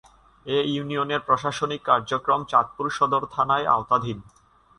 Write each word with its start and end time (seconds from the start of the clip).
এ 0.45 0.57
ইউনিয়নের 0.67 1.21
প্রশাসনিক 1.21 1.81
কার্যক্রম 1.85 2.41
চাঁদপুর 2.45 2.85
সদর 2.89 3.23
থানার 3.33 3.63
আওতাধীন। 3.67 4.17